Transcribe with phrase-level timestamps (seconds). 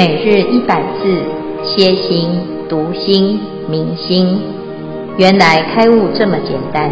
[0.00, 1.22] 每日一百字，
[1.62, 2.30] 歇心、
[2.70, 4.40] 读心、明心，
[5.18, 6.90] 原来开悟这么简单。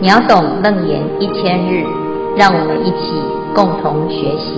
[0.00, 1.82] 秒懂楞严一千日，
[2.36, 3.10] 让我们一起
[3.56, 4.54] 共同学习。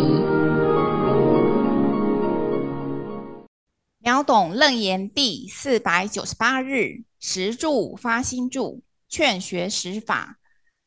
[4.01, 10.37] 秒懂楞严第四百九十八日，实住发心住，劝学实法。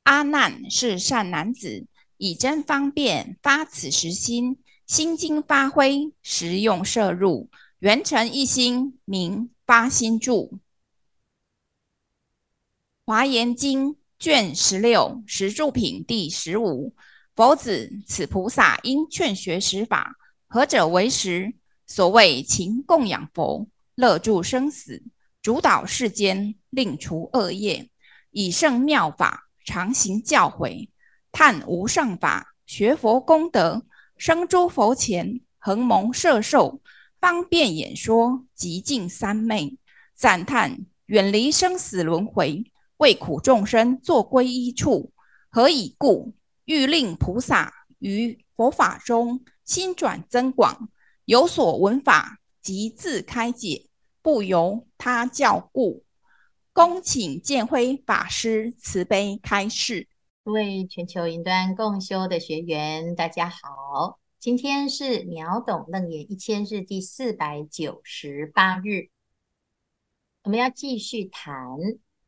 [0.04, 4.60] 阿难是善男子，以真方便发此实心。
[4.90, 7.48] 心经发挥，实用摄入，
[7.78, 10.58] 圆成一心，明发心住。
[13.06, 16.96] 华严经卷十六实住品第十五。
[17.36, 20.16] 佛子，此菩萨应劝学实法，
[20.48, 21.54] 何者为实？
[21.86, 25.04] 所谓勤供养佛，乐住生死，
[25.44, 27.92] 主导世间，令除恶业，
[28.32, 30.90] 以圣妙法常行教诲，
[31.32, 33.86] 叹无上法，学佛功德。
[34.20, 36.82] 生诸佛前，恒蒙摄受，
[37.22, 39.78] 方便演说，极尽三昧，
[40.14, 42.66] 赞叹远离生死轮回，
[42.98, 45.14] 为苦众生作皈依处。
[45.50, 46.34] 何以故？
[46.66, 50.90] 欲令菩萨于佛法中心转增广，
[51.24, 53.88] 有所闻法，即自开解，
[54.22, 56.04] 不由他教故。
[56.74, 60.10] 恭请建辉法师慈悲开示。
[60.44, 69.10] 各位全球云端共修的学员，大家好，今天是秒懂楞严一千日第四百九十八日，
[70.44, 71.78] 我们要继续谈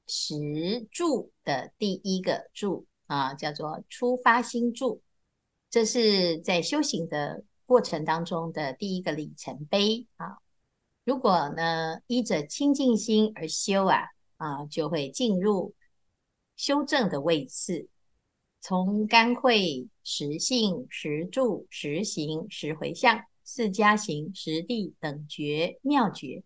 [0.06, 5.02] 十住的第一个住啊，叫做初发心住，
[5.70, 10.38] 这是在修行的过程当中的第一个里程碑啊。
[11.06, 15.74] 如果呢依着清净心而修啊啊，就会进入
[16.56, 17.88] 修正的位次。
[18.62, 26.44] 从干慧、实性、实住、实行、实回向、四加行、实地等觉妙觉，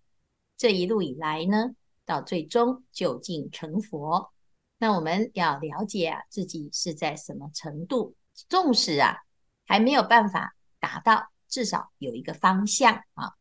[0.55, 1.75] 这一路以来呢，
[2.05, 4.31] 到最终究竟成佛。
[4.77, 8.15] 那我们要了解啊，自己是在什么程度？
[8.47, 9.17] 纵使啊
[9.65, 13.33] 还没有办法达到，至少有一个方向啊。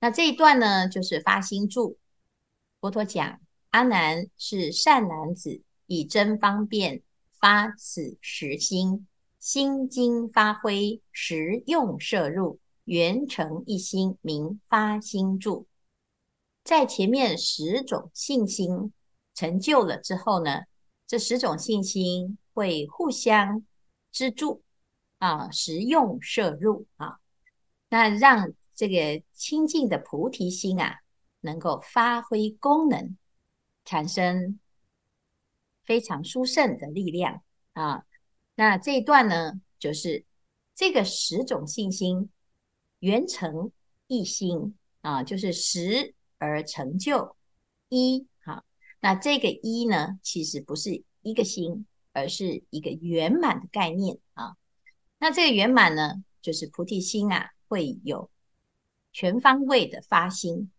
[0.00, 1.98] 那这一段呢，就是发心住。
[2.80, 7.02] 佛陀讲，阿难是善男子，以真方便。
[7.40, 9.06] 发此实心，
[9.38, 15.66] 心经发挥，实用摄入，圆成一心，名发心住。
[16.62, 18.92] 在前面十种信心
[19.34, 20.64] 成就了之后呢，
[21.06, 23.64] 这十种信心会互相
[24.12, 24.62] 资助
[25.18, 27.18] 啊，实用摄入啊，
[27.88, 31.00] 那让这个清净的菩提心啊，
[31.40, 33.16] 能够发挥功能，
[33.86, 34.59] 产生。
[35.90, 37.42] 非常殊胜的力量
[37.72, 38.04] 啊！
[38.54, 40.24] 那这一段呢，就是
[40.72, 42.30] 这个十种信心
[43.00, 43.72] 圆成
[44.06, 47.34] 一心啊，就是十而成就
[47.88, 48.28] 一。
[48.44, 48.62] 好，
[49.00, 54.54] 那这个一呢，其实不是一个心，而是一个圆满的概念啊。
[55.18, 58.30] 那这个圆满呢，就是菩提心啊，会有
[59.12, 60.70] 全方位的发心。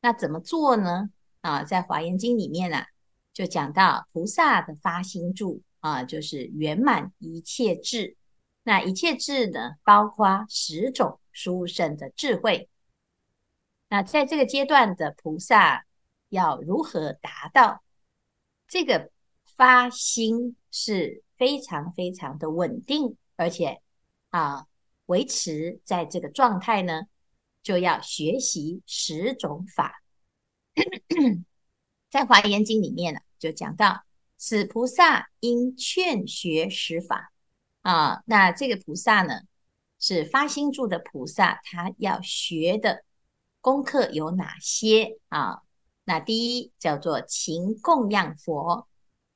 [0.00, 1.10] 那怎么做呢？
[1.40, 2.86] 啊，在《华严经》里面呢、啊。
[3.32, 8.16] 就讲到菩萨的发心住啊，就是圆满一切智。
[8.62, 12.68] 那一切智呢，包括十种殊胜的智慧。
[13.88, 15.86] 那在这个阶段的菩萨
[16.28, 17.82] 要如何达到
[18.68, 19.10] 这个
[19.56, 23.80] 发心，是非常非常的稳定，而且
[24.28, 24.66] 啊，
[25.06, 27.02] 维持在这个状态呢，
[27.62, 30.02] 就要学习十种法。
[32.10, 34.02] 在《华严经》里面呢，就讲到
[34.36, 37.32] 此菩萨应劝学实法
[37.82, 38.22] 啊。
[38.26, 39.42] 那这个菩萨呢，
[40.00, 43.04] 是发心住的菩萨，他要学的
[43.60, 45.62] 功课有哪些啊？
[46.02, 48.88] 那第一叫做勤供养佛，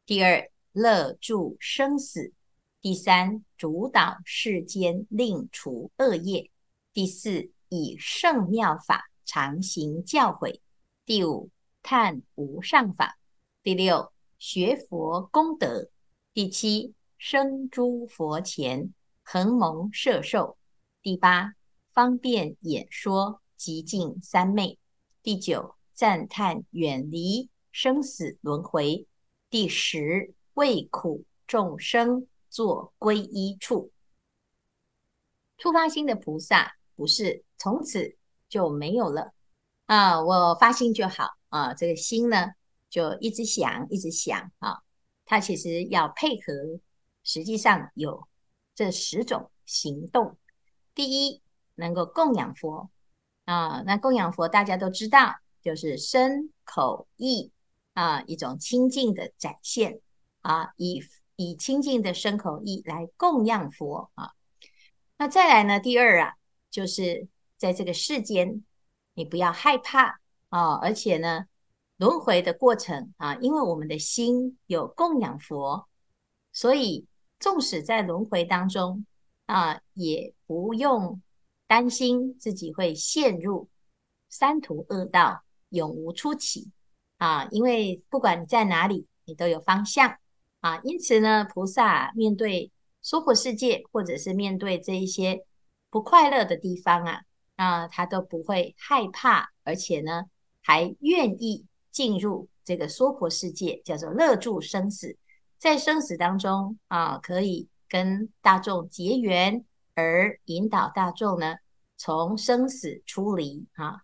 [0.04, 2.32] 第二乐助生死，
[2.80, 6.50] 第三主导世间，令除恶业，
[6.92, 10.58] 第四以圣妙法常行教诲，
[11.06, 11.50] 第五。
[11.84, 13.18] 叹无上法，
[13.62, 15.90] 第六学佛功德，
[16.32, 20.56] 第七生诸佛前恒蒙摄受，
[21.02, 21.52] 第八
[21.92, 24.78] 方便演说极尽三昧，
[25.22, 29.06] 第九赞叹远离生死轮回，
[29.50, 33.92] 第十为苦众生作皈依处。
[35.58, 38.16] 初发心的菩萨不是从此
[38.48, 39.34] 就没有了。
[39.84, 41.36] 啊，我发心就好。
[41.54, 42.50] 啊，这个心呢，
[42.90, 44.82] 就一直想，一直想啊。
[45.24, 46.52] 它其实要配合，
[47.22, 48.26] 实际上有
[48.74, 50.36] 这十种行动。
[50.96, 51.40] 第一
[51.76, 52.90] 能够供养佛
[53.44, 53.82] 啊。
[53.86, 57.52] 那供养佛大家都知道，就是身口意
[57.92, 60.00] 啊一种清净的展现
[60.40, 61.04] 啊，以
[61.36, 64.32] 以清净的身口意来供养佛啊。
[65.18, 66.34] 那再来呢，第二啊，
[66.68, 68.64] 就是在这个世间，
[69.14, 70.20] 你不要害怕
[70.54, 71.46] 啊，而且呢，
[71.96, 75.88] 轮回的过程啊，因为我们的心有供养佛，
[76.52, 77.06] 所以
[77.40, 79.04] 纵使在轮回当中
[79.46, 81.20] 啊，也不用
[81.66, 83.68] 担心自己会陷入
[84.28, 86.70] 三途恶道，永无出期
[87.18, 87.48] 啊。
[87.50, 90.18] 因为不管你在哪里，你都有方向
[90.60, 90.80] 啊。
[90.84, 92.70] 因此呢，菩萨面对
[93.02, 95.44] 娑婆世界，或者是面对这一些
[95.90, 97.22] 不快乐的地方啊，
[97.56, 100.26] 啊，他都不会害怕，而且呢，
[100.64, 101.66] 还愿意。
[101.94, 105.16] 进入这个娑婆世界，叫做乐住生死，
[105.58, 109.64] 在生死当中啊，可以跟大众结缘，
[109.94, 111.54] 而引导大众呢，
[111.96, 114.02] 从生死出离啊。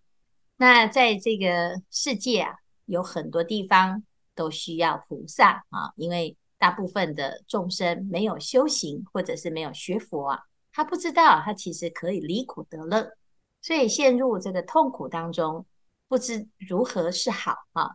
[0.57, 2.55] 那在这个世界啊，
[2.87, 4.05] 有很多地方
[4.37, 10.39] 都需要菩萨啊，因为大部分的众生没有修行，或者是没有学佛啊，
[10.73, 13.11] 他不知道他其实可以离苦得乐，
[13.61, 15.67] 所以陷入这个痛苦当中。
[16.11, 17.91] 不知如何是好啊，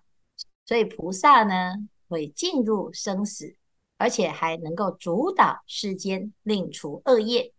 [0.65, 1.73] 所以菩萨呢
[2.07, 3.57] 会进入生死，
[3.97, 7.51] 而且还能够主导世间，令除恶业。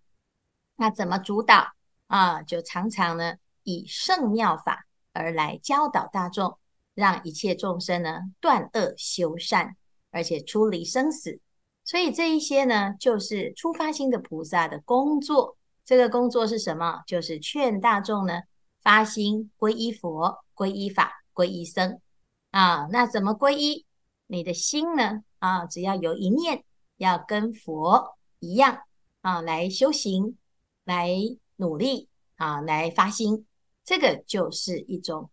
[0.76, 1.73] 那怎么主导
[2.06, 2.43] 啊？
[2.43, 6.58] 就常常呢以圣妙法而来教导大众，
[6.94, 9.76] 让一切众生呢断恶修善，
[10.11, 11.38] 而且出离生死。
[11.85, 15.58] 所以这一些呢，就是初发心的菩萨的工作。
[15.85, 17.03] 这个工作是什么？
[17.06, 18.41] 就是劝大众呢
[18.82, 20.45] 发心皈依佛。
[20.56, 22.00] 皈依法，皈依僧
[22.50, 23.85] 啊，那怎么皈依？
[24.26, 25.23] 你的心呢？
[25.38, 26.64] 啊，只要有一念，
[26.97, 28.81] 要跟佛一样
[29.20, 30.38] 啊，来修行，
[30.85, 31.11] 来
[31.56, 33.47] 努力啊，来发心，
[33.85, 35.31] 这个就是一种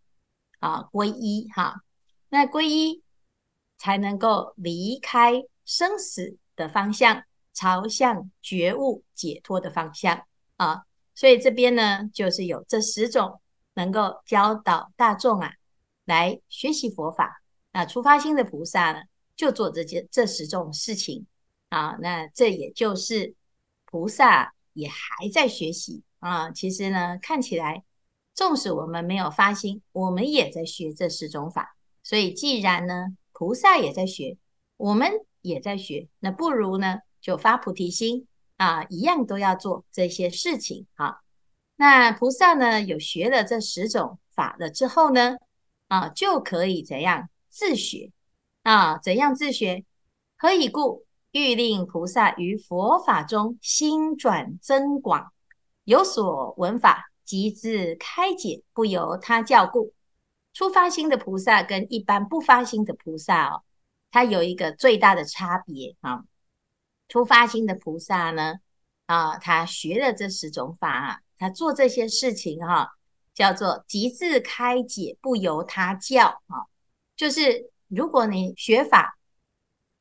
[0.59, 1.81] 啊皈依哈。
[2.27, 3.01] 那皈依
[3.77, 7.23] 才能够离开生死的方向，
[7.53, 10.25] 朝向觉悟解脱的方向
[10.57, 10.83] 啊。
[11.15, 13.39] 所以这边呢，就是有这十种。
[13.73, 15.53] 能够教导大众啊，
[16.05, 17.41] 来学习佛法。
[17.71, 19.03] 那出发心的菩萨呢，
[19.35, 21.25] 就做这件这十种事情
[21.69, 21.97] 啊。
[21.99, 23.33] 那这也就是
[23.85, 26.51] 菩萨也还在学习啊。
[26.51, 27.83] 其实呢，看起来
[28.35, 31.75] 纵使我们没有发心，我们也在学这十种法。
[32.03, 34.37] 所以既然呢，菩萨也在学，
[34.77, 35.11] 我们
[35.41, 38.27] 也在学，那不如呢，就发菩提心
[38.57, 41.22] 啊，一样都要做这些事情啊。
[41.85, 45.35] 那菩萨呢，有学了这十种法了之后呢，
[45.89, 48.13] 啊，就可以怎样自学
[48.61, 48.97] 啊？
[48.99, 49.83] 怎样自学？
[50.37, 51.05] 何以故？
[51.31, 55.33] 欲令菩萨于佛法中心转增广，
[55.83, 59.93] 有所闻法，即自开解，不由他教故。
[60.53, 63.63] 初发心的菩萨跟一般不发心的菩萨哦，
[64.09, 66.23] 他有一个最大的差别啊。
[67.09, 68.53] 初发心的菩萨呢，
[69.05, 71.19] 啊，他学了这十种法。
[71.43, 72.93] 他做这些事情哈，
[73.33, 76.71] 叫做极自开解，不由他教啊。
[77.17, 79.17] 就是如果你学法，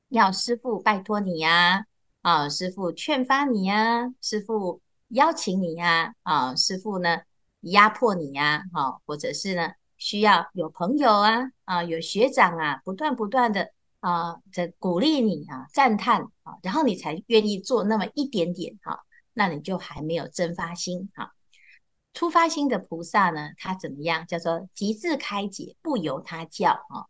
[0.09, 1.85] 要师父拜托你呀，
[2.21, 7.23] 啊，师父劝发你呀，师父邀请你呀，啊，师父呢
[7.63, 19.01] 压迫你呀，哈，或者是呢需要有朋友啊，啊，有学长啊，不断不断的啊在鼓励你啊，赞叹啊，然后你才愿意做那么一点点哈。
[19.35, 21.33] 那你就还没有真发心哈。
[22.15, 24.27] 初发心的菩萨呢，他怎么样？
[24.27, 27.07] 叫做即自开解，不由他教啊。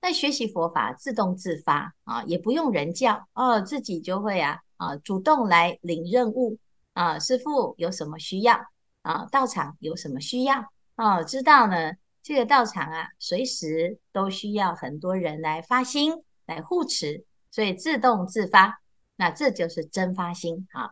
[0.00, 6.58] 那学习佛法自动自发啊，也不用人教哦，自己就会啊啊，主动来领任务
[6.94, 7.18] 啊。
[7.18, 8.58] 师父有什么需要
[9.02, 9.26] 啊？
[9.30, 11.22] 道场有什么需要啊？
[11.22, 18.80] 知道呢，这个道场啊，随时都需要很多人来发心来护持，所以自动自发，
[19.14, 20.90] 那这就是真发心啊。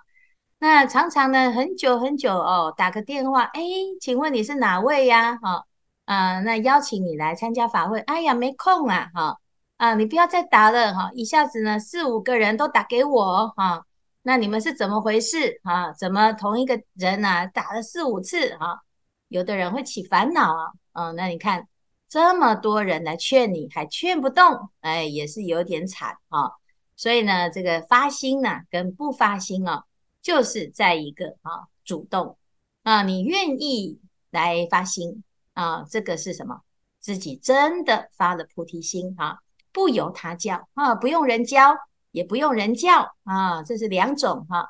[0.63, 3.63] 那常常呢，很久很久哦，打个电话，哎，
[3.99, 5.39] 请问你是哪位呀？
[5.41, 5.65] 哈，
[6.05, 9.39] 啊，那邀请你来参加法会，哎呀，没空啊，哈，
[9.79, 13.87] 啊，你不要再打了，哈，一下子呢四五个人都打给我，哈，
[14.21, 15.61] 那你们是怎么回事？
[15.65, 18.55] 啊，怎么同一个人啊打了四五次？
[18.59, 18.83] 哈，
[19.29, 21.69] 有的人会起烦恼啊，嗯，那你看
[22.07, 26.51] 这么多人来劝你，还劝不动，哎，也是有点惨啊。
[26.97, 29.85] 所以呢，这个发心呢，跟不发心哦。
[30.23, 32.37] 就是在一个啊主动
[32.83, 34.01] 啊，你愿意
[34.31, 35.23] 来发心
[35.55, 36.63] 啊，这个是什么？
[37.01, 39.39] 自己真的发了菩提心啊，
[39.73, 41.75] 不由他教啊，不用人教，
[42.11, 44.69] 也不用人教啊，这是两种哈。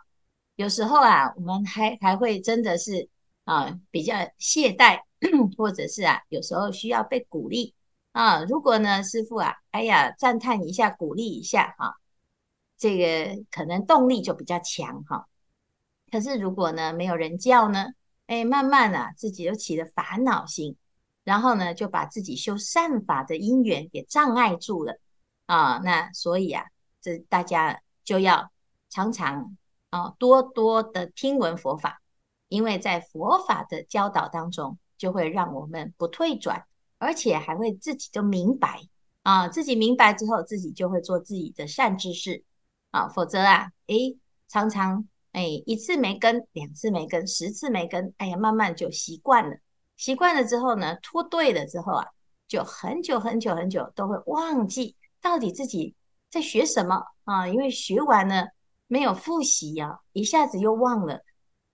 [0.57, 3.09] 有时候啊，我们还还会真的是
[3.45, 5.00] 啊，比较懈怠，
[5.57, 7.75] 或者是啊，有时候需要被鼓励
[8.12, 8.45] 啊。
[8.45, 11.95] 如果呢，师父啊，哎呀，赞叹一下，鼓励一下哈、啊，
[12.78, 15.26] 这个可能动力就比较强哈、
[16.11, 17.87] 可是如果呢，没有人叫呢，
[18.26, 20.76] 哎，慢慢啊，自己又起了烦恼心，
[21.25, 24.99] 然后呢，就把自己修善法的因缘给障碍住了
[25.47, 25.79] 啊。
[25.85, 26.64] 那所以啊，
[27.00, 28.50] 这大家就要
[28.88, 29.57] 常常
[29.90, 32.00] 啊，多多的听闻佛法。
[32.49, 36.64] 因为在佛法的教导当中，就会让我们不退转，
[36.99, 38.81] 而且还会自己都明白
[39.23, 42.43] 啊，自己明白之后，自己就会做自己的善知识
[42.90, 43.07] 啊。
[43.07, 49.57] 否则啊，诶，常常诶，一次没跟，两次没跟，十次没跟，哎呀，慢慢就习惯了。
[49.97, 52.07] 习惯了之后呢，脱队了之后啊，
[52.49, 55.95] 就很久很久很久都会忘记到底自己
[56.31, 57.47] 在学什么啊。
[57.47, 58.49] 因为学完了
[58.87, 61.23] 没有复习呀、啊，一下子又忘了。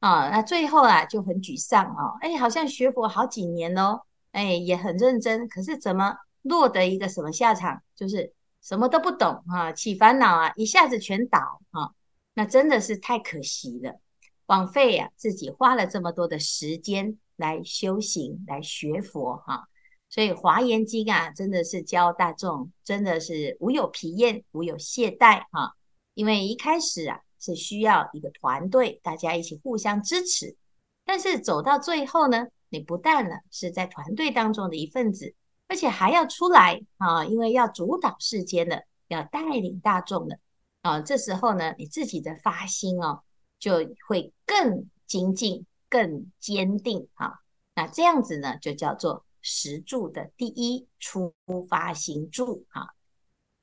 [0.00, 7.80] 啊，那最后啊就很沮丧哦，哎，好像学佛好几年喽，哎，也很认真，可是怎么落得一个什么下场？
[7.94, 11.38] 就是什么都不懂啊，起烦恼啊，一下子全倒
[11.70, 11.90] 啊，
[12.36, 13.98] 那真的是太可惜了，
[14.46, 19.66] 枉费呀、啊，自己花了这么多的时间来修行、来学佛哈、
[20.08, 25.72] 所以《华严经》啊，真的是教大众，真的是无有疲厌，无有懈怠哈、啊，
[26.14, 27.22] 因为一开始啊。
[27.38, 30.56] 是需要一个团队，大家一起互相支持。
[31.04, 35.34] 但是走到最后呢，你不但呢是在团队当中的一份子，
[35.68, 40.40] 而且还要出来啊，因为要主导世间的，要带领大众的
[40.86, 41.00] 啊。
[41.00, 43.22] 这时候呢，你自己的发心哦，
[43.58, 47.40] 就会更精进、更坚定啊。
[47.74, 51.34] 那这样子呢，就叫做十住的第一出
[51.68, 52.88] 发心住啊。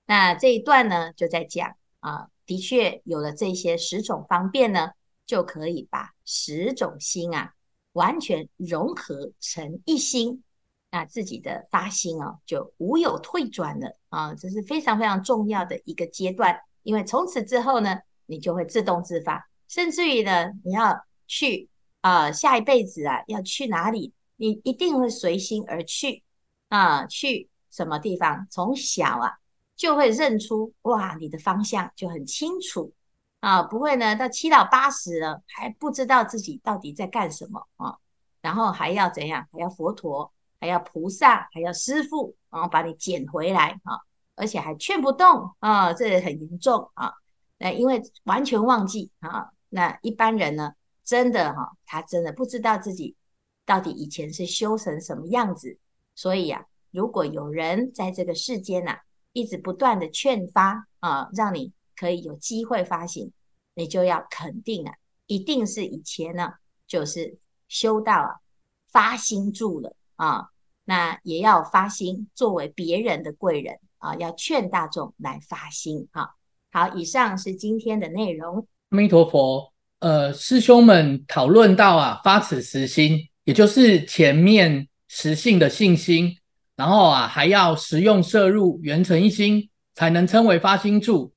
[0.05, 2.27] 那这一段呢，就在讲啊。
[2.45, 4.91] 的确有了这些十种方便呢，
[5.25, 7.53] 就可以把十种心啊
[7.93, 10.43] 完全融合成一心，
[10.91, 16.59] 那自己的发心哦就无有退转了啊，这是非常非常重要的一个阶段。
[16.83, 21.69] 因为从此之后呢，你就会自动自发，甚至于呢，你要去
[22.01, 26.23] 啊、下一辈子啊要去哪里，你一定会随心而去
[26.69, 28.47] 啊，去什么地方？
[28.51, 29.33] 从小啊。
[29.75, 32.93] 就会认出哇，你的方向就很清楚
[33.39, 37.97] 啊，不会呢到七老八十了还不知道自己到底在干什么啊，
[38.39, 39.47] 然后还要怎样？
[39.51, 43.99] 还要佛陀，还要菩萨，还要师父，然后把你捡回来啊，
[44.35, 47.13] 而且还劝不动啊，这很严重啊。
[47.57, 50.73] 那因为完全忘记啊，那一般人呢，
[51.03, 53.15] 真的哈，他真的不知道自己
[53.65, 55.77] 到底以前是修成什么样子，
[56.15, 58.97] 所以呀，如果有人在这个世间呐。
[59.35, 63.33] 一直不断的劝发啊，让你可以有机会发心，
[63.73, 64.93] 你就要肯定啊，
[65.25, 66.53] 一定是以前呢，
[66.85, 68.35] 就是修到啊
[68.91, 70.49] 发心住了啊，
[70.85, 76.27] 那也要发心作为别人的贵人啊，要劝大众来发心啊。
[76.71, 78.67] 好，以上是今天的内容。
[78.89, 79.71] 阿弥陀佛。
[79.99, 86.35] 呃，师兄们讨论到啊，发此实心，也就是前面实性的信心。
[86.75, 91.33] 然后啊，还要实用摄入，圆成一心，才能称为发心住。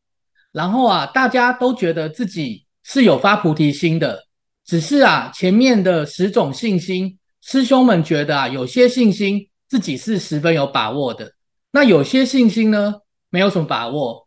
[0.51, 4.25] 然后啊，大家都觉得自己是有发菩提心的，
[4.65, 11.31] 只是啊，前面的十种信心，师兄们觉得啊，有些信心自己是十分有把握的，
[11.77, 12.95] 那有些信心呢，
[13.29, 14.27] 没有什么把握。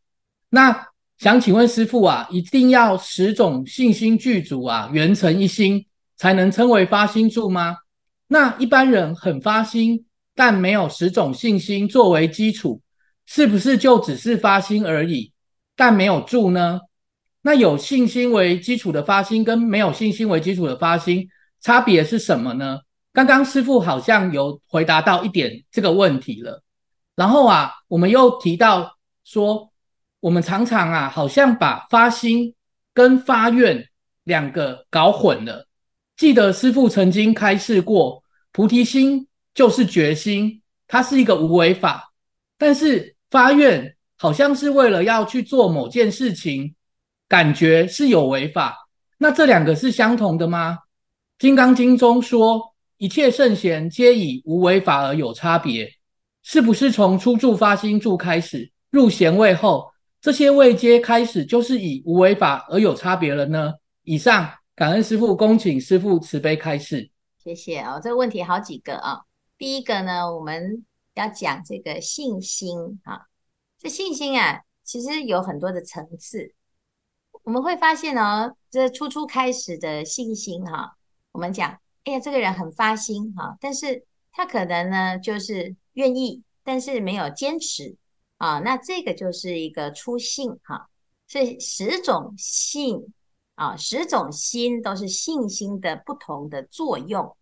[0.51, 0.85] 那
[1.17, 5.83] 想请问师傅啊，一定要十种信心具足啊，圆成一心，
[6.15, 7.77] 才能称为发心住吗？
[8.27, 10.05] 那一般人很发心。
[10.35, 12.81] 但没有十种信心作为基础，
[13.25, 15.33] 是不是就只是发心而已？
[15.75, 16.79] 但没有住呢？
[17.41, 21.27] 那有信心为基础的发心跟没有信心为基础的发心
[21.61, 22.81] 差别是什么呢？
[23.11, 26.63] 刚刚师傅好像有回答到一点这个问题了。
[27.19, 28.95] 然后啊，我们又提到
[29.25, 29.69] 说，
[30.21, 32.55] 我们常常啊，好像把发心
[32.93, 33.89] 跟发愿
[34.23, 35.67] 两个搞混了。
[36.15, 38.23] 记得师父曾经开示过
[38.53, 39.25] 菩提心。
[39.51, 42.13] 就是决心，它是一个无为法，
[42.57, 46.75] 但是发愿好像是为了要去做某件事情，
[47.27, 48.87] 感觉是有为法。
[49.17, 50.75] 那这两个是相同的吗？
[51.39, 55.91] 《金刚经》中说，一切圣贤皆以无为法而有差别，
[56.43, 59.91] 是不是从初住发心住开始，入贤位后，
[60.21, 63.73] 这些位阶开始就是以无为法而有差别了呢？
[64.03, 67.11] 以上，感恩师父，恭请师父慈悲开示。
[67.37, 69.21] 谢谢哦，这个问题好几个啊。
[69.57, 73.21] 第一个呢，我们要讲这个信心啊，
[73.77, 76.53] 这信心啊，其实有很多的层次。
[77.43, 80.95] 我们会发现哦，这初初开始的信心哈，
[81.31, 87.95] 我们讲哎呀，这个人很发心哈，但是他可能呢就是愿意，但是没有坚持
[88.37, 90.89] 啊，那这个就是一个初信哈。
[91.27, 93.13] 所以十种信
[93.55, 97.35] 啊，十种心都是信心的不同的作用。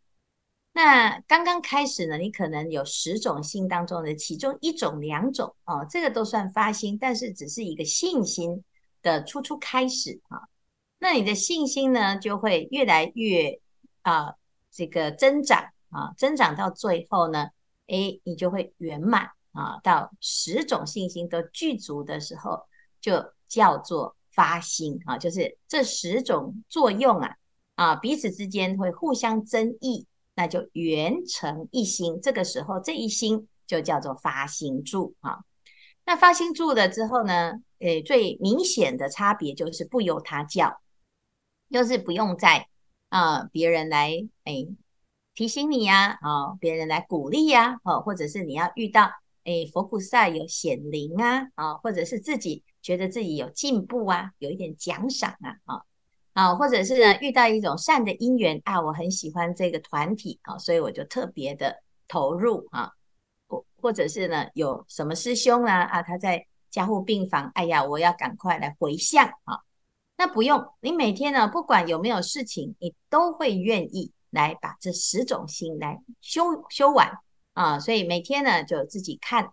[0.73, 8.63] 那刚刚开始呢，你可能有十种心当中的其中一种、两种啊，这个都算发心，但是只是一个信心
[9.01, 10.41] 的初初开始啊。
[10.99, 13.59] 那你的信心呢，就会越来越
[14.01, 14.35] 啊，
[14.69, 17.49] 这个增长啊，增长到最后呢，
[17.87, 22.65] 诶，你就会圆满啊，到十种信心都具足的时候，
[23.01, 27.35] 就叫做发心啊，就是这十种作用啊，
[27.75, 30.07] 啊，彼此之间会互相增益。
[30.39, 35.39] 那就圆成一心，这个时候这一心就叫做发心住啊。
[36.05, 40.79] 那发心住了之后呢，诶，最明显的差别就是不由他教，
[41.71, 42.67] 就是不用再
[43.09, 44.11] 啊别人来
[44.43, 44.75] 诶
[45.37, 49.11] 提醒你呀，啊别人来鼓励呀，哦或者是你要遇到
[49.43, 55.81] 诶佛菩萨有显灵啊，啊或者是自己觉得自己有进步啊，有一点奖赏啊，啊。
[56.33, 62.93] 啊，或者是呢，遇到一种善的因缘啊，我很喜欢这个团体啊，所以我就特别的投入啊，
[63.47, 69.59] 或或者是呢，有什么师兄啊啊，他在加护病房，哎呀，我要赶快来回向啊。
[70.17, 77.11] 那不用，你每天呢，不管有没有事情，你都会愿意来把这十种心来修修完
[77.53, 77.79] 啊。
[77.79, 79.51] 所以每天呢，就自己看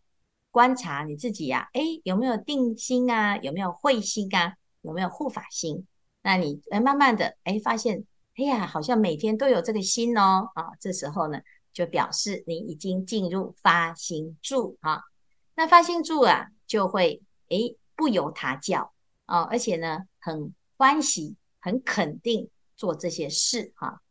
[0.51, 3.37] 观察你自己呀，啊，哎，有没有定心啊？
[3.39, 4.55] 有没有慧心啊？
[4.83, 5.87] 有没有护法心？
[6.23, 8.05] 那你，慢慢的哎，发现
[8.37, 11.41] 哎呀，好像每天都有这个心哦，啊，这时候呢，
[11.73, 15.03] 就表示你已经进入发心住啊。
[15.57, 17.59] 那发心住啊，就会哎
[17.97, 18.93] 不由他教
[19.27, 24.03] 啊，而且呢，很欢喜、很肯定做这些事哈。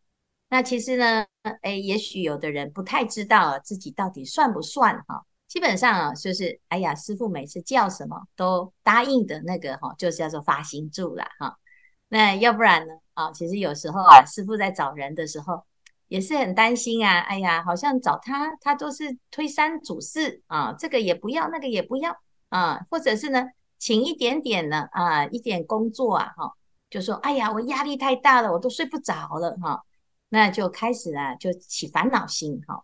[0.53, 1.25] 那其实呢，
[1.63, 5.25] 哎，也许有的人不太知道自己到底算不算哈。
[5.47, 11.57] 基本上啊，就是哎呀，师父每次叫什么都答应的那个哈，就是叫做发心住了哈。
[12.07, 12.93] 那要不然呢？
[13.15, 15.63] 啊，其实有时候啊，师父在找人的时候
[16.07, 17.21] 也是很担心啊。
[17.21, 22.15] 哎呀，好像找他，他都是推三阻四啊，这个也不要，那个也不要
[22.49, 23.43] 啊，或者是呢，
[23.79, 26.53] 请一点点呢啊，一点工作啊，哈，
[26.91, 29.83] 就说哎呀，我压力太大了，我都睡不着了哈。
[30.33, 32.83] 那就开始啊，就起烦恼心哈。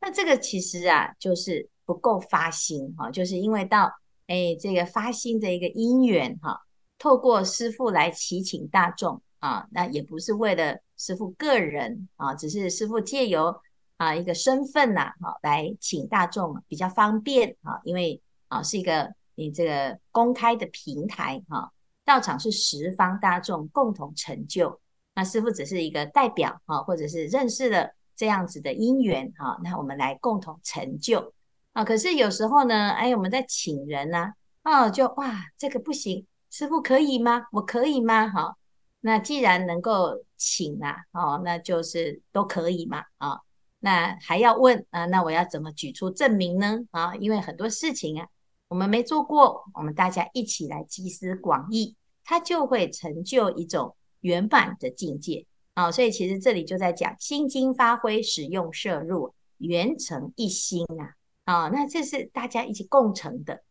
[0.00, 3.92] 那这个其实啊，就是不够发心哈，就是因为到
[4.26, 6.60] 哎这个发心的一个因缘哈。
[6.98, 13.54] 透过师父来祈请大众啊，那也不是为了师父个人啊，只是师父借由
[13.96, 21.72] 啊一个身份呐，哈，来请大众比较方便啊，因为啊是一个你这个公开的平台哈，
[22.04, 24.80] 道场是十方大众共同成就，
[25.18, 31.34] 那师父只是一个代表啊，或者是认识了这样子的因缘哈，那我们来共同成就
[31.72, 31.84] 啊。
[31.84, 36.24] 可是有时候呢，哎，我们在请人呢，啊，就哇这个不行。
[36.50, 37.46] 师父可以吗？
[37.50, 38.28] 我可以吗？
[38.28, 38.56] 好，
[39.00, 43.40] 那既然能够请啊，哦，那就是都可以嘛，啊，
[43.80, 45.04] 那还要问啊？
[45.06, 46.78] 那我要怎么举出证明呢？
[46.92, 48.28] 啊，因为很多事情啊，
[48.68, 55.90] 我们没做过，我们大家一起来集思广益，它就会成就一种圆满的境界啊。
[55.90, 61.14] 所以其实这里就在讲心经发挥，使用摄入，圆成一心啊。
[61.44, 63.62] 啊，那这是大家一起共成的。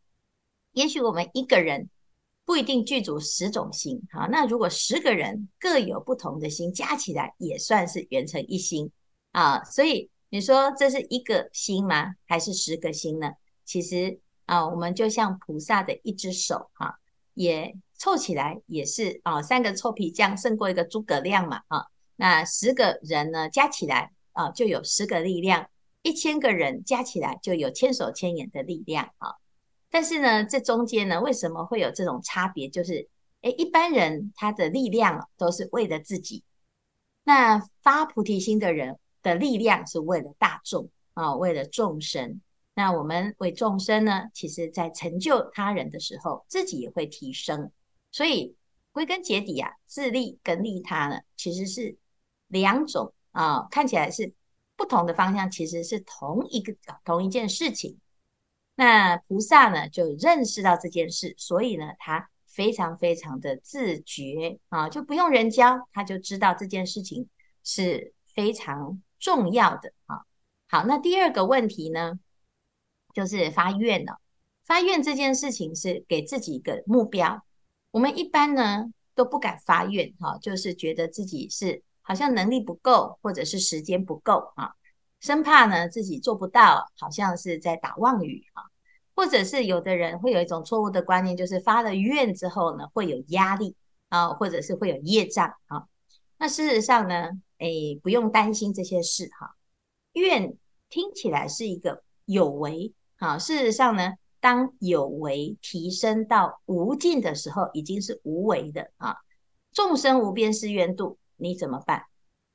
[0.72, 1.90] 也许我们一个人。
[2.48, 8.90] 不一定具足十种心，好，那如果十个人各有不同的心，加起来也算是圆成一心
[9.34, 9.62] 啊。
[9.66, 12.16] 所以你说这是一个心吗？
[12.26, 13.34] 还是十个心呢？
[13.66, 16.98] 其实啊，我们就像菩萨的一只手哈，
[17.34, 21.88] 也凑起来也是啊，三个臭皮匠胜过一个诸葛亮嘛啊。
[22.16, 25.66] 那十个人呢，加起来啊，就有十个力量；
[26.02, 29.36] 一千个人加起来就有千手千眼的力量啊。
[29.90, 32.68] 但是呢，这中间呢，为什么会有这种差别？
[32.68, 33.08] 就是，
[33.42, 36.44] 诶，一般人他的力量都是为了自己，
[37.24, 42.42] 那发菩提心的人的力量是为了大众啊，为了众生。
[42.74, 47.72] 那我们为众生呢，其实在成就他人的时候，自己也会提升。
[48.12, 48.56] 所以
[48.92, 51.98] 归根结底啊，自利跟利他呢，其实是
[52.48, 54.34] 两种啊，看起来是
[54.76, 58.00] 不同的方向，其实是同一个同一件事情。
[58.76, 67.28] 那菩萨呢，就认识到这件事，所以呢，他非常非常的自觉啊，就不用人教，他就知道这件事情
[67.64, 70.22] 是非常重要的啊。
[70.70, 72.20] 好，那第二个问题呢，
[73.14, 74.20] 就是发愿了。
[74.64, 77.44] 发愿这件事情是给自己一个目标，
[77.98, 84.76] 我们一般呢都不敢发愿哈，就是觉得自己是好像能力不够，或者是时间不够啊，
[85.20, 88.62] 生怕呢自己做不到，好像是在打妄语啊，
[89.16, 93.76] 或者是有的人会有一种错误的观念，就是发了愿之后呢，会有压力
[94.10, 95.88] 啊，或者是会有业障啊。
[96.38, 99.56] 那事实上呢，诶，不用担心这些事哈。
[100.14, 100.56] 愿
[100.88, 104.14] 听起来是一个有为啊，事实上呢，
[104.48, 109.18] 当有为提升到无尽的时候，已经是无为的啊。
[109.74, 111.18] 众生无边誓愿度。
[111.36, 112.06] 你怎么办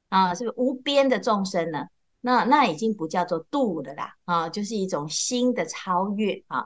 [0.09, 0.35] 啊？
[0.35, 1.85] 是不是无边的众生呢？
[2.23, 6.65] 那那已经不叫做度了啦啊，就是一种新的超越啊。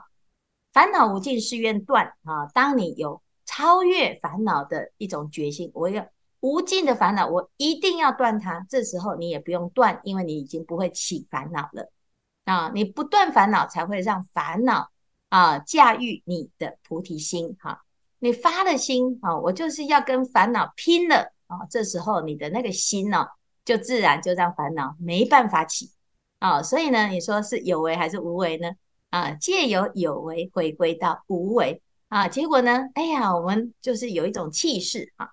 [0.71, 2.45] 烦恼无尽誓愿断啊。
[2.53, 6.07] 当你有超越烦恼的一种决心，我要
[6.39, 8.65] 无尽的烦恼，我一定要断它。
[8.69, 11.91] 这时候你也不用断，因为你已经不会起烦恼了
[12.45, 12.71] 啊。
[12.73, 14.89] 你不断烦恼，才会让烦恼
[15.29, 17.81] 啊驾驭你的菩提心哈、
[18.19, 21.33] 你发了心啊，我就是要跟烦恼拼了。
[21.47, 23.25] 啊、这时候你的那个心呢、
[23.63, 25.91] 就自然就让烦恼没办法起
[26.39, 28.71] 啊、所以呢，你说是有为还是无为呢？
[29.09, 35.29] 啊，借由有为回归到无为啊，结果呢，哎呀，我们就是有一种气势啊，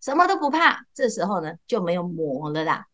[0.00, 0.86] 什么都不怕。
[0.94, 2.86] 这时候呢，就没有魔了啦。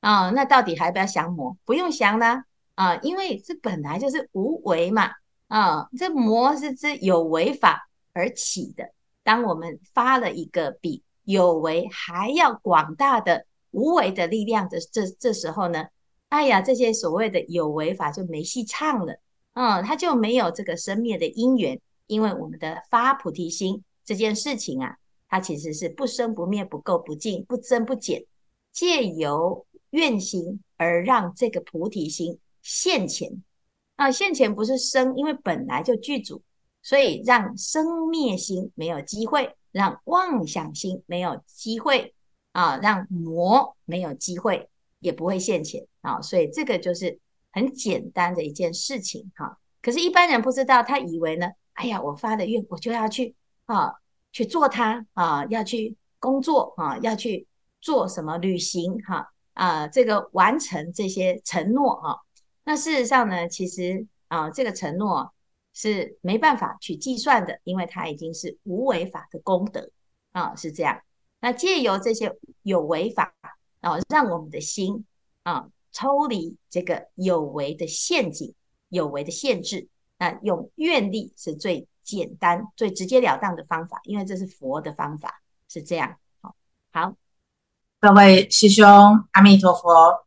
[0.00, 1.56] 啊，那到底还不要降魔？
[1.64, 2.44] 不用降啦
[2.76, 5.10] 啊，因为这本来就是无为嘛。
[5.50, 8.90] 啊，这魔是这有为法而起的。
[9.22, 11.02] 当我们发了一个比。
[11.24, 15.86] 有为还要广大的无为的力量的这这时候呢，
[16.28, 19.20] 哎呀，这些所谓的有为法就没戏唱了，
[19.52, 24.96] 嗯，它就没有这个生灭的因缘，因为我们的发菩提心这件事情啊，
[25.28, 28.24] 它其实是不生不灭、不垢不净、不增不减，
[28.72, 33.30] 借由愿心而让这个菩提心现前
[34.00, 36.40] 啊，现前不是生，因为本来就具足，
[36.82, 39.54] 所以让生灭心没有机会。
[39.72, 42.12] 让妄想心没有机会
[42.50, 47.20] 啊，让魔没有机会，也不会现前啊，所以这个就是
[47.52, 49.58] 很简单的一件事情哈。
[49.80, 53.36] 可是，一般人不知道，他以为呢，哎呀，我发了愿，我就要去
[53.66, 53.94] 啊
[54.32, 57.46] 去做它啊，要去工作啊，要去
[57.80, 62.20] 做什么旅行哈啊，这个完成这些承诺哈。
[62.70, 65.32] 那事实上呢，其实啊，这个承诺。
[65.72, 69.88] 是没办法去计算的，因为它已经是无为法的功德
[70.32, 71.00] 啊，是这样。
[71.38, 73.32] 那借由这些有为法
[73.80, 75.06] 啊，让我们的心
[75.44, 78.52] 啊抽离这个有为的陷阱、
[78.88, 79.88] 有为的限制。
[80.18, 86.16] 那用愿力是最简单、最直截了当的方法，因为这是佛的方法，是这样。
[86.40, 86.56] 好，
[86.90, 87.14] 好，
[88.00, 88.84] 各位师兄，
[89.30, 90.26] 阿弥陀佛。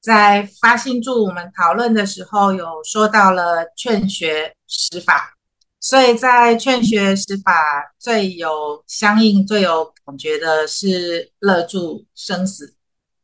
[0.00, 5.34] 在发心助我们讨论的时候，有说到了劝学十法，
[5.80, 12.74] 所以在劝学十法最有相应、最有感觉的是乐住生死，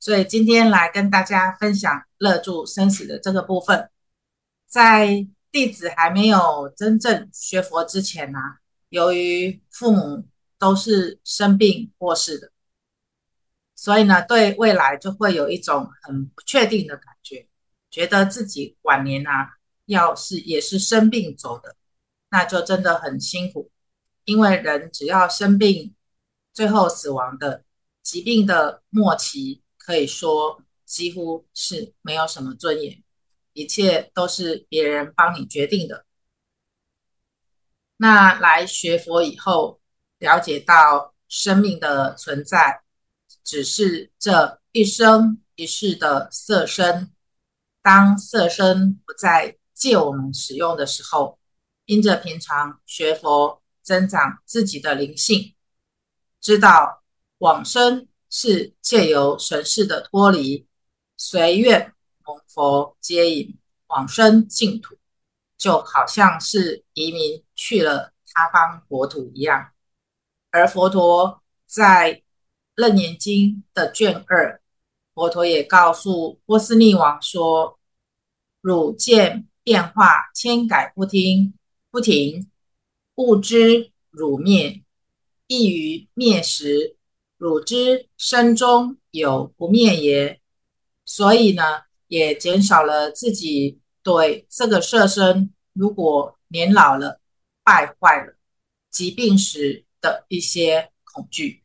[0.01, 3.89] 所以今天来跟大家分享乐住生死的这个部分。
[4.69, 8.39] 在弟子还没有真正学佛之前呢、
[8.89, 10.25] 由于父母
[10.59, 12.51] 都是生病过世的。
[13.85, 17.47] 所以呢，对未来就会有一种很不确定的感觉，
[17.91, 21.77] 觉得自己晚年啊，要是也是生病走的，
[22.31, 23.71] 那就真的很辛苦。
[24.25, 25.95] 因为人只要生病，
[26.55, 27.63] 最后死亡的
[28.03, 33.03] 疾病的末期，可以说几乎是没有什么尊严，
[33.53, 36.07] 一切都是别人帮你决定的。
[37.99, 39.79] 那来学佛以后，
[40.21, 42.81] 了解到生命的存在。
[43.45, 47.13] 只是这一生一世的色身，
[47.83, 51.39] 当色身不再借我们使用的时候，
[51.85, 55.55] 因着平常学佛增长自己的灵性，
[56.41, 57.03] 知道
[57.39, 60.67] 往生是借由神识的脱离，
[61.19, 64.97] 随愿蒙佛接引往生净土，
[65.59, 69.73] 就好像是移民去了他方国土一样，
[70.51, 72.15] 而佛陀在。
[72.75, 74.61] 《楞严经》的卷二，
[75.15, 77.79] 佛陀也告诉波斯匿王说
[78.61, 81.55] ：“汝见变化千改不听
[81.91, 82.51] 不停，
[83.15, 84.83] 悟知汝灭，
[85.47, 86.97] 亦于灭时，
[87.37, 90.41] 汝知身中有不灭耶？
[91.05, 97.21] 所以呢，也减少了自己对这个色身，如果年老了、
[97.63, 98.35] 败坏了、
[98.91, 101.63] 疾病时的一些恐惧。”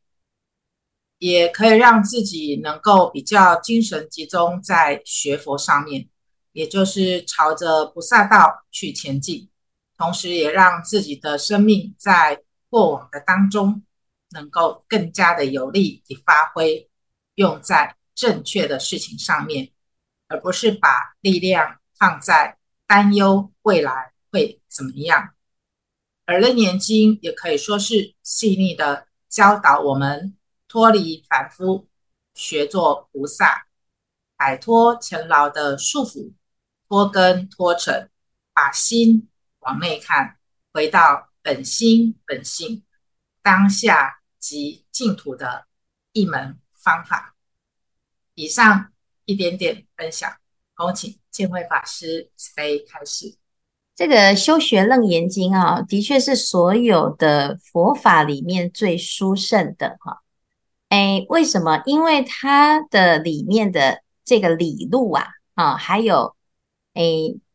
[1.20, 6.10] 也可以让自己能够比较精神集中在学佛上面，
[6.54, 9.50] 也就是朝着菩萨道去前进，
[9.98, 13.84] 同时也让自己的生命在过往的当中
[14.32, 16.90] 能够更加的有力的发挥，
[17.36, 19.72] 用在正确的事情上面，
[20.28, 25.32] 而不是把力量放在担忧未来会怎么样。
[26.26, 30.38] 而《楞严经》也可以说是细腻的教导我们
[30.70, 31.88] 脱离凡夫，
[32.36, 33.66] 学做菩萨，
[34.38, 36.32] 摆脱尘劳的束缚，
[36.88, 38.10] 脱根脱尘，
[38.54, 39.28] 把心
[39.62, 40.38] 往内看，
[40.72, 42.84] 回到本心本性，
[43.42, 45.66] 当下即净土的
[46.14, 47.36] 一门方法。
[48.36, 48.94] 以上
[49.26, 50.38] 一点点分享，
[50.76, 53.38] 恭请见辉法师慈悲开示。
[53.96, 60.22] 这个修学楞严经啊，的确是所有的佛法里面最殊胜的哈。
[60.90, 61.82] 哎，为什么？
[61.86, 66.36] 因为它的里面的这个理路啊，啊，还有
[66.94, 67.04] 哎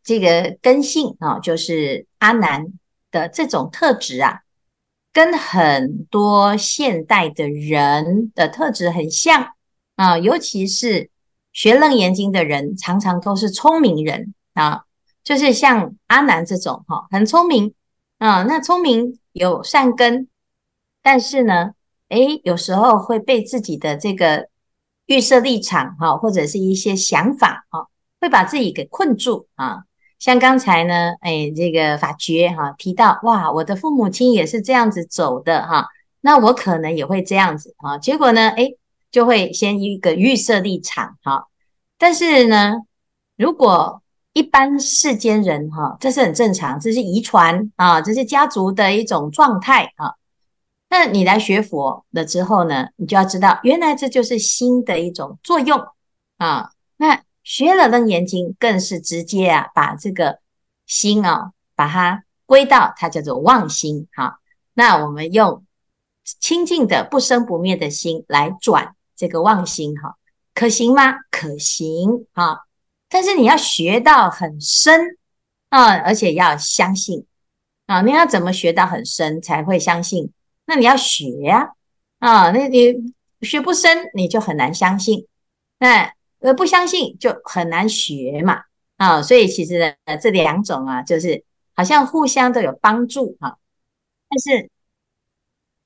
[0.02, 2.66] 这个根性啊，就是阿难
[3.10, 4.40] 的这种特质啊，
[5.12, 9.54] 跟很多现代的人的特质很像
[9.96, 11.10] 啊，尤其是
[11.52, 14.84] 学楞严经的人，常常都是聪明人啊。
[15.24, 17.72] 就是像阿难这种哈，很聪明
[18.18, 20.28] 啊，那聪明有善根，
[21.00, 21.72] 但是呢，
[22.14, 24.48] 诶，有时候会被自己的这个
[25.06, 27.88] 预设立场哈，或者是一些想法哈，
[28.20, 29.82] 会把自己给困住啊。
[30.20, 35.88] 像刚才呢，诶，这个法觉哈提到，哇，我的父母亲也是这样子走的哈，
[36.20, 37.98] 那我可能也会这样子啊。
[37.98, 38.78] 结果呢，诶，
[39.10, 41.48] 就会先一个预设立场哈，
[41.98, 42.76] 但是呢，
[43.36, 44.00] 如果
[44.32, 50.14] 一般世间人哈，这是很正常，这是遗传啊，这是家族的一种状态啊。
[50.96, 55.84] 那你来学佛了之后呢，你就要知道，原来这就是心的一种作用
[56.36, 56.70] 啊。
[56.96, 60.38] 那学了楞严经，更是直接啊，把这个
[60.86, 64.38] 心啊，把它归到它叫做妄心哈。
[64.72, 65.64] 那我们用
[66.38, 70.14] 清净的不生不灭的心来转这个妄心哈，
[70.54, 71.14] 可行吗？
[71.32, 72.60] 可行啊。
[73.08, 75.18] 但是你要学到很深
[75.70, 77.26] 啊，而且要相信
[77.86, 78.00] 啊！
[78.02, 80.30] 你要怎么学到很深才会相信？
[80.66, 81.72] 那你要学呀
[82.18, 82.50] 啊！
[82.50, 82.94] 那你
[83.42, 85.26] 学不深，你就很难相信。
[85.78, 88.62] 那呃不相信就很难学嘛
[88.96, 89.20] 啊！
[89.22, 93.58] 所以其实呢，这两种啊，就是好像互相都有帮助哈。
[94.28, 94.70] 但是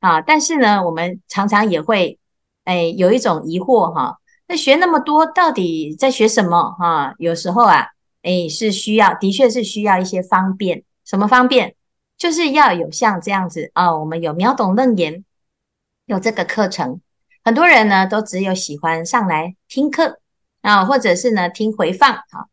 [0.01, 2.19] 啊，但是呢，我们常常也会
[2.65, 4.19] 哎有一种疑惑哈。
[4.47, 6.71] 那学那么多，到底在学什么？
[6.79, 7.89] 哈，有时候啊，
[8.23, 10.85] 诶，是需要，的确是需要一些方便。
[11.05, 11.75] 什么方便？
[12.19, 15.25] 就是要有像这样子啊，我们有秒懂楞严，
[16.05, 17.01] 有这个课程。
[17.45, 20.21] 很多人呢，都只有喜欢上来听课
[20.61, 22.47] 啊，或者是呢听回放啊。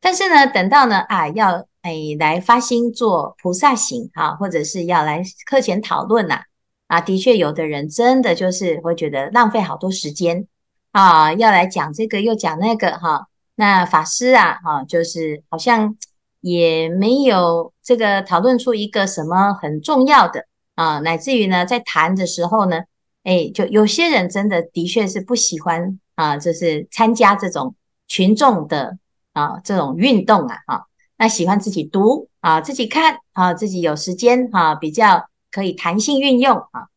[0.00, 6.42] 但是呢，等到呢啊，要诶来发心做菩萨行啊，或者是要来课前讨论呐
[6.88, 10.46] 啊，的确有的人真的就是会觉得浪费好多时间。
[10.90, 15.96] 啊，要来讲这个又讲那个哈，那法师啊，哈，就是好像
[16.44, 22.80] 也没有这个讨论出一个什么很重要的啊，乃至于呢，在谈的时候呢，
[23.22, 27.74] 哎，就有些人真的的确是不喜欢啊，就是参加这种
[28.08, 28.98] 群众的
[29.32, 30.82] 啊这种运动啊，啊，
[31.16, 36.88] 那喜欢自己读啊，自己看啊，自己有时间啊，比较可以弹性运用啊。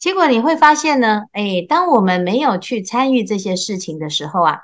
[0.00, 4.58] 结果你会发现呢，哎，当我们没有去参与这些事情的时候啊，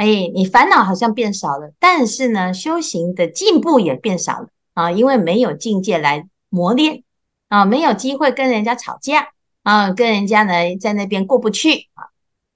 [0.00, 4.48] 哎，你烦恼好像变少了，但是呢，修行的进步也变少了。
[4.72, 7.04] 啊，因为没有境界来磨练
[7.48, 9.28] 啊，没有机会跟人家吵架
[9.62, 12.08] 啊，跟人家呢在那边过不去啊，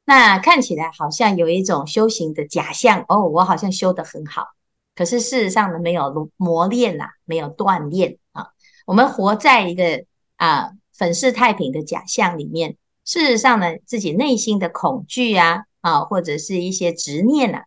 [0.07, 4.47] 那看起来好像有一种修行的假象哦，我好像修得很好，
[4.95, 8.49] 可是事实上呢，没有磨练、啊，没有锻炼啊，
[8.87, 10.71] 我们活在一个啊。
[10.97, 17.65] 粉饰太平的假象里面，事实上呢，自己内心的恐惧啊，啊，或者是一些执念呐，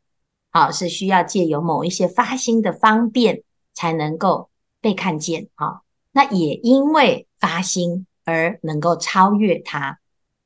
[0.50, 3.44] 啊，是需要借由某一些发心的方便，
[3.76, 4.50] 才能够
[4.82, 5.82] 被看见啊。
[6.12, 10.00] 那也因为发心而能够超越它，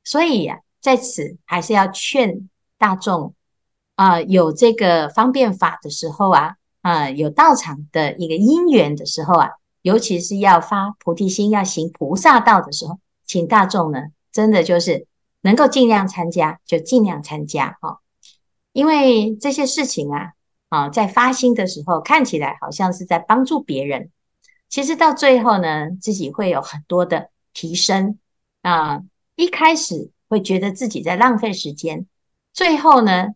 [0.04, 3.34] 所以呀，在此还是要劝大众
[3.94, 9.48] 啊，有这个方便法的时候啊，啊，有道场的一个因缘的时候啊。
[9.80, 13.98] 尤其是要发菩提心、要行菩萨道的时候，请大众呢，
[14.30, 15.08] 真的就是
[15.42, 18.00] 能够尽量参加，就尽量参加哈。
[18.72, 20.32] 因为这些事情啊，
[20.70, 24.10] 啊，在发心的时候看起来好像是在帮助别人，
[24.70, 28.18] 其实到最后呢，自己会有很多的提升
[28.62, 29.02] 啊。
[29.34, 32.06] 一开始会觉得自己在浪费时间，
[32.52, 33.28] 最后呢，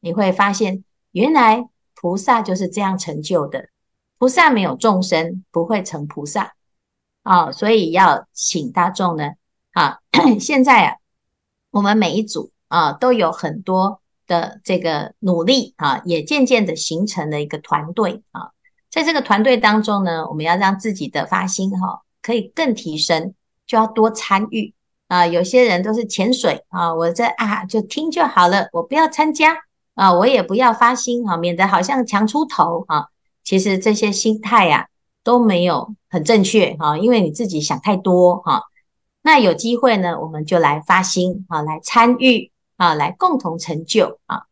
[0.00, 3.68] 你会发现原来菩萨就是这样成就的。
[4.18, 6.54] 菩萨没有众生，不会成菩萨
[7.22, 9.30] 啊、哦，所以要请大众呢
[9.72, 9.98] 啊。
[10.38, 10.96] 现在啊，
[11.70, 18.50] 我们每一组啊，都有很多的这个努力啊，也渐渐的形成了一个团队啊。
[18.90, 23.34] 在这个团队当中呢，我们要让自己的发心哈可以更提升，
[23.66, 24.74] 就要多参与
[25.06, 25.26] 啊。
[25.26, 29.56] 有些人都是潜水啊，我这啊就听就好了，我不要参加
[29.94, 33.06] 啊，我也不要发心啊，免得好像强出头啊。
[33.44, 34.88] 其实这些心态呀
[35.22, 38.64] 都没有很正确哈，因为你自己想太多哈。
[39.22, 44.44] 那有机会呢，我们就来发心啊，来参与啊，来共同成就啊。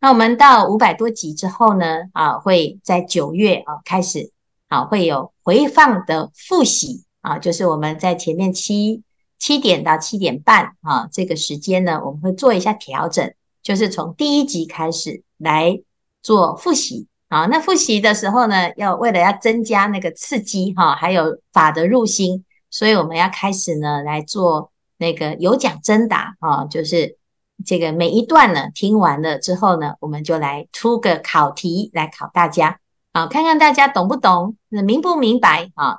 [0.00, 4.30] 那我们到五百多集之后呢，啊，会在九月啊开始
[4.68, 9.02] 啊，会有回放的复习啊，就是我们在前面七
[9.38, 15.80] 七点到七点半啊这个时间呢，我们会做一下调整，就是从第一集开始来
[16.22, 17.46] 做复习啊。
[17.46, 22.44] 那复习的时候呢，要为了要增加那个刺激哈，还有法的入心。
[22.72, 27.18] 所以我们要开始呢，来做那个有奖征答啊，就是
[27.66, 32.80] 这个每一段呢听完了之后呢，我们就来出个考题来考大家
[33.12, 35.98] 啊，看看大家懂不懂，明不明白啊？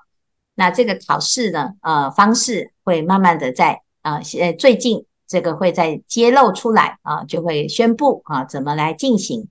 [0.56, 9.48] 那这个考试呢，呃，方式会慢慢的在啊，现呃，最近这个会再揭露出来啊，就会宣布啊怎么来进行。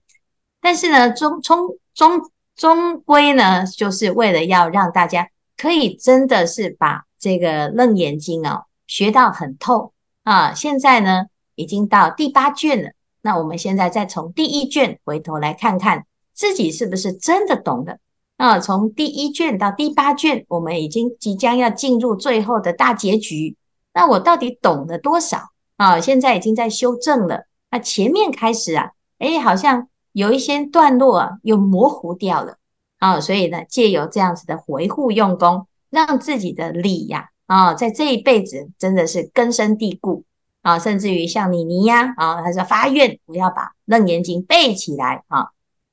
[0.61, 7.05] 但是呢，终终终终归呢，就是为了要让大家可以真的是把。
[7.23, 9.93] 这个《楞严经》哦，学到很透
[10.25, 10.55] 啊！
[10.55, 12.91] 现在呢，已经到第八卷了。
[13.21, 16.05] 那我们现在再从第一卷回头来看看
[16.35, 18.01] 自己是不是真的懂的
[18.39, 18.59] 啊？
[18.59, 23.57] 从第一卷到第八卷，我们已经即将要进入最后的大结局。
[23.95, 26.01] 那我到底懂了多少啊？
[26.01, 27.45] 现在已经在修正了。
[27.71, 32.57] 那前面开始啊，诶，好像有一些段落啊，又模糊掉了
[32.99, 33.21] 啊。
[33.21, 35.69] 所以呢，借由这样子的回护用功。
[35.93, 40.25] 让自己的理呀啊，在这一辈子真的是根深蒂固
[40.63, 45.49] 啊，甚至于像妮妮呀啊，他说发愿我要把《楞严经》背起来啊，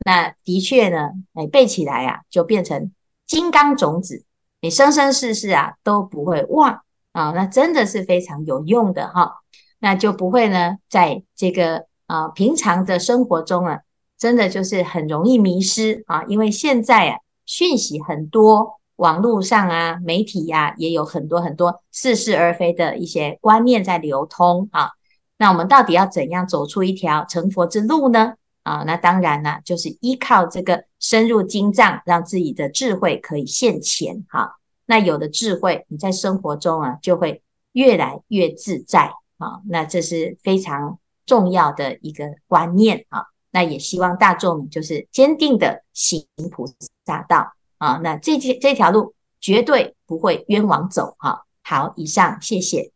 [0.06, 2.94] 那的确呢，哎，背起来啊，就变成
[3.28, 4.24] 金刚种子，
[4.62, 6.82] 你生生世世啊都不会忘
[7.12, 9.42] 啊，那真的是非常有用的哈，
[9.80, 13.82] 那就不会呢，在这个啊平常的生活中啊，
[14.18, 18.79] 真的就是很容易迷失啊，因为现在啊讯息很多。
[19.00, 24.92] 网络上啊，媒体呀、啊，也有很多很多似是而非的一些观念在流通啊。
[25.38, 28.34] 那我们到底要怎样走出一条成佛之路呢？
[28.64, 34.52] 啊，那当然呢，就是依靠这个深入经藏，让自己的智慧可以现前哈、啊。
[34.86, 39.62] 那有的智慧，你在生活中啊，就会越来越自在啊。
[39.70, 43.24] 那这是非常重要的一个观念啊。
[43.52, 46.68] 那也希望大众就是坚定的行菩
[47.06, 47.54] 萨道。
[47.80, 51.46] 啊，那这这这条路绝对不会冤枉走哈。
[51.64, 52.92] 好，以上谢谢。